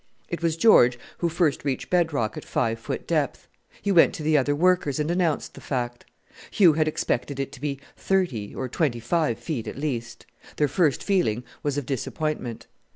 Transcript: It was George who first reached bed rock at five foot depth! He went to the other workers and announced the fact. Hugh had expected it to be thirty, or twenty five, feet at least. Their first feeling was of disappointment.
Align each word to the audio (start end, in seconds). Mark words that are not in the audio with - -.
It 0.29 0.41
was 0.41 0.57
George 0.57 0.97
who 1.19 1.29
first 1.29 1.63
reached 1.63 1.91
bed 1.91 2.11
rock 2.11 2.35
at 2.35 2.43
five 2.43 2.79
foot 2.79 3.05
depth! 3.05 3.47
He 3.83 3.91
went 3.91 4.15
to 4.15 4.23
the 4.23 4.35
other 4.35 4.55
workers 4.55 4.99
and 4.99 5.11
announced 5.11 5.53
the 5.53 5.61
fact. 5.61 6.05
Hugh 6.49 6.73
had 6.73 6.87
expected 6.87 7.39
it 7.39 7.51
to 7.51 7.61
be 7.61 7.79
thirty, 7.97 8.55
or 8.55 8.67
twenty 8.67 8.99
five, 8.99 9.37
feet 9.37 9.67
at 9.67 9.77
least. 9.77 10.25
Their 10.55 10.67
first 10.67 11.03
feeling 11.03 11.43
was 11.61 11.77
of 11.77 11.85
disappointment. 11.85 12.65